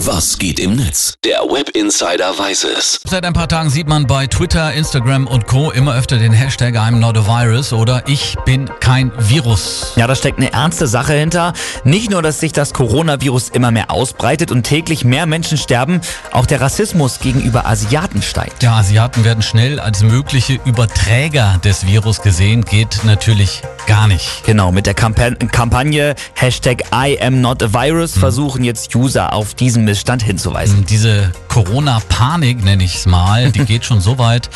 Was 0.00 0.36
geht 0.36 0.60
im 0.60 0.76
Netz? 0.76 1.14
Der 1.24 1.38
Web 1.38 1.70
Insider 1.70 2.38
weiß 2.38 2.64
es. 2.64 3.00
Seit 3.04 3.24
ein 3.24 3.32
paar 3.32 3.48
Tagen 3.48 3.70
sieht 3.70 3.88
man 3.88 4.06
bei 4.06 4.26
Twitter, 4.26 4.74
Instagram 4.74 5.26
und 5.26 5.46
Co. 5.46 5.70
immer 5.70 5.94
öfter 5.94 6.18
den 6.18 6.32
Hashtag 6.32 6.74
I'm 6.74 6.96
not 6.96 7.16
a 7.16 7.26
virus 7.26 7.72
oder 7.72 8.02
ich 8.06 8.36
bin 8.44 8.68
kein 8.80 9.10
Virus. 9.16 9.94
Ja, 9.96 10.06
da 10.06 10.14
steckt 10.14 10.38
eine 10.38 10.52
ernste 10.52 10.86
Sache 10.86 11.14
hinter. 11.14 11.54
Nicht 11.84 12.10
nur, 12.10 12.20
dass 12.20 12.40
sich 12.40 12.52
das 12.52 12.74
Coronavirus 12.74 13.48
immer 13.48 13.70
mehr 13.70 13.90
ausbreitet 13.90 14.52
und 14.52 14.64
täglich 14.64 15.02
mehr 15.02 15.24
Menschen 15.24 15.56
sterben, 15.56 16.02
auch 16.30 16.44
der 16.44 16.60
Rassismus 16.60 17.18
gegenüber 17.18 17.64
Asiaten 17.66 18.20
steigt. 18.20 18.62
Ja, 18.62 18.76
Asiaten 18.76 19.24
werden 19.24 19.42
schnell 19.42 19.80
als 19.80 20.02
mögliche 20.02 20.60
Überträger 20.66 21.58
des 21.64 21.86
Virus 21.86 22.20
gesehen, 22.20 22.66
geht 22.66 23.02
natürlich 23.04 23.62
gar 23.86 24.08
nicht. 24.08 24.44
Genau, 24.44 24.72
mit 24.72 24.84
der 24.84 24.94
Kampa 24.94 25.30
Kampagne 25.30 26.14
Hashtag 26.34 26.82
I 26.92 27.18
am 27.18 27.40
not 27.40 27.62
a 27.62 27.72
virus 27.72 28.12
versuchen 28.12 28.62
jetzt 28.62 28.94
User 28.94 29.32
auf 29.32 29.54
diesen 29.54 29.85
Missstand 29.86 30.22
hinzuweisen. 30.22 30.84
Diese 30.84 31.32
Corona-Panik, 31.48 32.62
nenne 32.62 32.84
ich 32.84 32.96
es 32.96 33.06
mal, 33.06 33.50
die 33.50 33.60
geht 33.64 33.84
schon 33.84 34.00
so 34.00 34.18
weit, 34.18 34.50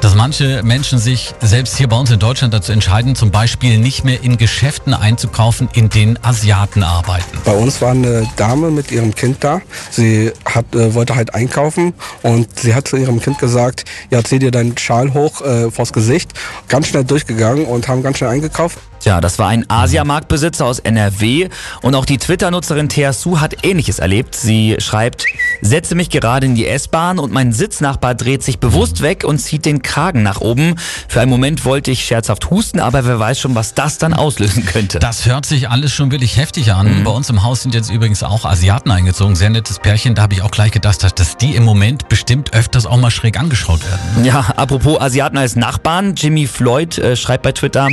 dass 0.00 0.16
manche 0.16 0.62
Menschen 0.64 0.98
sich 0.98 1.32
selbst 1.40 1.76
hier 1.76 1.86
bei 1.86 1.96
uns 1.96 2.10
in 2.10 2.18
Deutschland 2.18 2.52
dazu 2.52 2.72
entscheiden, 2.72 3.14
zum 3.14 3.30
Beispiel 3.30 3.78
nicht 3.78 4.04
mehr 4.04 4.22
in 4.24 4.38
Geschäften 4.38 4.94
einzukaufen, 4.94 5.68
in 5.74 5.90
denen 5.90 6.18
Asiaten 6.22 6.82
arbeiten. 6.82 7.38
Bei 7.44 7.54
uns 7.54 7.80
war 7.80 7.92
eine 7.92 8.28
Dame 8.36 8.70
mit 8.70 8.90
ihrem 8.90 9.14
Kind 9.14 9.44
da. 9.44 9.60
Sie 9.90 10.32
hat, 10.44 10.74
äh, 10.74 10.94
wollte 10.94 11.14
halt 11.14 11.34
einkaufen 11.34 11.94
und 12.22 12.58
sie 12.58 12.74
hat 12.74 12.88
zu 12.88 12.96
ihrem 12.96 13.20
Kind 13.20 13.38
gesagt, 13.38 13.84
ja, 14.10 14.24
zieh 14.24 14.38
dir 14.38 14.50
deinen 14.50 14.76
Schal 14.76 15.14
hoch 15.14 15.42
äh, 15.42 15.70
vors 15.70 15.92
Gesicht. 15.92 16.32
Ganz 16.68 16.88
schnell 16.88 17.04
durchgegangen 17.04 17.66
und 17.66 17.86
haben 17.86 18.02
ganz 18.02 18.18
schnell 18.18 18.30
eingekauft. 18.30 18.78
Tja, 19.00 19.22
das 19.22 19.38
war 19.38 19.48
ein 19.48 19.64
Asiamarktbesitzer 19.68 20.66
aus 20.66 20.78
NRW 20.78 21.48
und 21.80 21.94
auch 21.94 22.04
die 22.04 22.18
Twitter-Nutzerin 22.18 22.90
Su 23.12 23.40
hat 23.40 23.64
ähnliches 23.64 23.98
erlebt. 23.98 24.34
Sie 24.34 24.76
schreibt, 24.78 25.24
setze 25.62 25.94
mich 25.94 26.10
gerade 26.10 26.44
in 26.44 26.54
die 26.54 26.66
S-Bahn 26.66 27.18
und 27.18 27.32
mein 27.32 27.52
Sitznachbar 27.52 28.14
dreht 28.14 28.42
sich 28.42 28.58
bewusst 28.58 29.00
weg 29.00 29.24
und 29.24 29.38
zieht 29.38 29.64
den 29.64 29.80
Kragen 29.80 30.22
nach 30.22 30.42
oben. 30.42 30.74
Für 31.08 31.22
einen 31.22 31.30
Moment 31.30 31.64
wollte 31.64 31.90
ich 31.90 32.04
scherzhaft 32.04 32.50
husten, 32.50 32.78
aber 32.78 33.06
wer 33.06 33.18
weiß 33.18 33.40
schon, 33.40 33.54
was 33.54 33.72
das 33.72 33.96
dann 33.96 34.12
auslösen 34.12 34.66
könnte. 34.66 34.98
Das 34.98 35.24
hört 35.24 35.46
sich 35.46 35.70
alles 35.70 35.94
schon 35.94 36.10
wirklich 36.10 36.36
heftig 36.36 36.74
an. 36.74 36.98
Mhm. 36.98 37.04
Bei 37.04 37.10
uns 37.10 37.30
im 37.30 37.42
Haus 37.42 37.62
sind 37.62 37.74
jetzt 37.74 37.90
übrigens 37.90 38.22
auch 38.22 38.44
Asiaten 38.44 38.90
eingezogen. 38.90 39.34
Sehr 39.34 39.48
nettes 39.48 39.78
Pärchen. 39.78 40.14
Da 40.14 40.22
habe 40.22 40.34
ich 40.34 40.42
auch 40.42 40.50
gleich 40.50 40.72
gedacht, 40.72 41.02
dass 41.02 41.36
die 41.38 41.54
im 41.54 41.64
Moment 41.64 42.10
bestimmt 42.10 42.52
öfters 42.52 42.84
auch 42.84 42.98
mal 42.98 43.10
schräg 43.10 43.40
angeschaut 43.40 43.80
werden. 43.82 44.26
Ja, 44.26 44.40
apropos 44.56 45.00
Asiaten 45.00 45.38
als 45.38 45.56
Nachbarn. 45.56 46.16
Jimmy 46.16 46.46
Floyd 46.46 46.98
äh, 46.98 47.16
schreibt 47.16 47.44
bei 47.44 47.52
Twitter, 47.52 47.88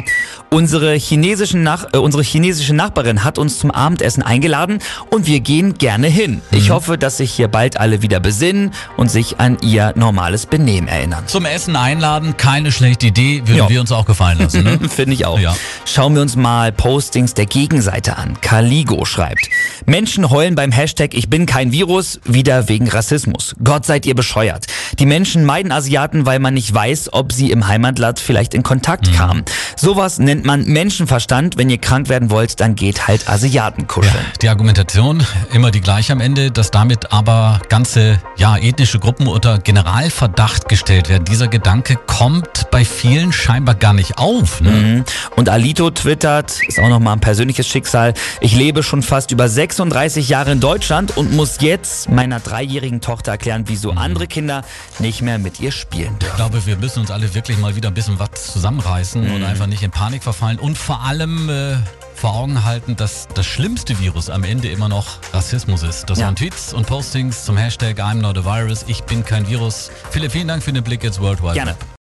unsere 0.49 0.96
chinesischen 0.97 1.63
Nach 1.63 1.87
äh, 1.93 1.97
unsere 1.97 2.23
chinesische 2.23 2.73
Nachbarin 2.73 3.23
hat 3.23 3.37
uns 3.37 3.59
zum 3.59 3.71
Abendessen 3.71 4.23
eingeladen 4.23 4.79
und 5.09 5.27
wir 5.27 5.39
gehen 5.39 5.75
gerne 5.75 6.07
hin. 6.07 6.41
Mhm. 6.51 6.57
Ich 6.57 6.69
hoffe, 6.69 6.97
dass 6.97 7.17
sich 7.17 7.31
hier 7.31 7.47
bald 7.47 7.79
alle 7.79 8.01
wieder 8.01 8.19
besinnen 8.19 8.71
und 8.97 9.09
sich 9.09 9.39
an 9.39 9.57
ihr 9.61 9.93
normales 9.95 10.45
Benehmen 10.45 10.87
erinnern. 10.87 11.23
Zum 11.27 11.45
Essen 11.45 11.75
einladen, 11.75 12.37
keine 12.37 12.71
schlechte 12.71 13.07
Idee, 13.07 13.41
würden 13.45 13.57
ja. 13.57 13.69
wir 13.69 13.81
uns 13.81 13.91
auch 13.91 14.05
gefallen 14.05 14.39
lassen. 14.39 14.63
Ne? 14.63 14.79
Finde 14.89 15.13
ich 15.13 15.25
auch. 15.25 15.39
Ja. 15.39 15.55
Schauen 15.85 16.15
wir 16.15 16.21
uns 16.21 16.35
mal 16.35 16.71
Postings 16.71 17.33
der 17.33 17.45
Gegenseite 17.45 18.17
an. 18.17 18.39
Caligo 18.41 19.05
schreibt, 19.05 19.49
Menschen 19.85 20.29
heulen 20.29 20.55
beim 20.55 20.71
Hashtag 20.71 21.13
Ich 21.13 21.29
bin 21.29 21.45
kein 21.45 21.71
Virus 21.71 22.19
wieder 22.23 22.69
wegen 22.69 22.87
Rassismus. 22.89 23.55
Gott 23.63 23.85
seid 23.85 24.05
ihr 24.05 24.15
bescheuert. 24.15 24.65
Die 24.99 25.05
Menschen 25.05 25.45
meiden 25.45 25.71
Asiaten, 25.71 26.25
weil 26.25 26.39
man 26.39 26.53
nicht 26.53 26.73
weiß, 26.73 27.13
ob 27.13 27.31
sie 27.31 27.51
im 27.51 27.67
Heimatland 27.67 28.19
vielleicht 28.19 28.53
in 28.53 28.63
Kontakt 28.63 29.07
mhm. 29.07 29.15
kamen. 29.15 29.45
Sowas 29.75 30.19
nennt 30.19 30.45
man 30.45 30.65
Menschenverstand. 30.87 31.57
Wenn 31.57 31.69
ihr 31.69 31.79
krank 31.79 32.07
werden 32.07 32.29
wollt, 32.29 32.61
dann 32.61 32.75
geht 32.75 33.09
halt 33.09 33.27
Asiaten 33.27 33.87
kuscheln. 33.87 34.15
Ja, 34.15 34.37
die 34.41 34.47
Argumentation 34.47 35.21
immer 35.51 35.69
die 35.69 35.81
gleiche 35.81 36.13
am 36.13 36.21
Ende, 36.21 36.49
dass 36.49 36.71
damit 36.71 37.11
aber 37.11 37.59
ganze 37.67 38.21
ja, 38.37 38.55
ethnische 38.55 38.97
Gruppen 38.97 39.27
unter 39.27 39.59
Generalverdacht 39.59 40.69
gestellt 40.69 41.09
werden. 41.09 41.25
Dieser 41.25 41.49
Gedanke 41.49 41.97
kommt 41.97 42.71
bei 42.71 42.85
vielen 42.85 43.33
scheinbar 43.33 43.75
gar 43.75 43.91
nicht 43.91 44.17
auf. 44.17 44.61
Ne? 44.61 44.69
Mhm. 44.69 45.05
Und 45.35 45.49
Alito 45.49 45.91
twittert, 45.91 46.61
ist 46.65 46.79
auch 46.79 46.87
nochmal 46.87 47.17
ein 47.17 47.19
persönliches 47.19 47.67
Schicksal, 47.67 48.13
ich 48.39 48.55
lebe 48.55 48.81
schon 48.81 49.01
fast 49.01 49.31
über 49.31 49.49
36 49.49 50.29
Jahre 50.29 50.53
in 50.53 50.61
Deutschland 50.61 51.17
und 51.17 51.33
muss 51.33 51.57
jetzt 51.59 52.09
meiner 52.09 52.39
dreijährigen 52.39 53.01
Tochter 53.01 53.33
erklären, 53.33 53.65
wieso 53.67 53.91
mhm. 53.91 53.97
andere 53.97 54.27
Kinder 54.27 54.63
nicht 54.99 55.21
mehr 55.21 55.37
mit 55.37 55.59
ihr 55.59 55.73
spielen 55.73 56.17
dürfen. 56.19 56.31
Ich 56.31 56.35
glaube, 56.37 56.65
wir 56.65 56.77
müssen 56.77 57.01
uns 57.01 57.11
alle 57.11 57.33
wirklich 57.35 57.57
mal 57.57 57.75
wieder 57.75 57.89
ein 57.89 57.93
bisschen 57.93 58.19
was 58.19 58.53
zusammenreißen 58.53 59.27
mhm. 59.27 59.33
und 59.33 59.43
einfach 59.43 59.67
nicht 59.67 59.83
in 59.83 59.91
Panik 59.91 60.23
verfallen 60.23 60.59
und 60.59 60.76
vor 60.77 61.01
allem 61.03 61.49
äh, 61.49 61.75
vor 62.17 62.35
Augen 62.35 62.63
halten, 62.63 62.95
dass 62.95 63.27
das 63.33 63.45
schlimmste 63.45 63.99
Virus 63.99 64.29
am 64.29 64.43
Ende 64.43 64.69
immer 64.69 64.89
noch 64.89 65.19
Rassismus 65.33 65.83
ist. 65.83 66.09
Das 66.09 66.19
ja. 66.19 66.25
waren 66.25 66.35
Tweets 66.35 66.73
und 66.73 66.87
Postings 66.87 67.45
zum 67.45 67.57
Hashtag 67.57 67.99
I'm 67.99 68.15
not 68.15 68.37
a 68.37 68.43
virus, 68.43 68.83
ich 68.87 69.03
bin 69.03 69.23
kein 69.23 69.47
Virus. 69.47 69.91
Philipp, 70.09 70.31
vielen 70.31 70.47
Dank 70.47 70.63
für 70.63 70.73
den 70.73 70.83
Blick 70.83 71.03
jetzt 71.03 71.21
Worldwide. 71.21 71.53
Gerne. 71.53 71.75